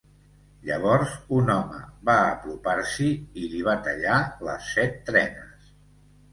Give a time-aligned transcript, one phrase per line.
[0.69, 3.11] Llavors, un home va apropar-s'hi
[3.43, 4.19] i li va tallar
[4.51, 5.73] les set trenes.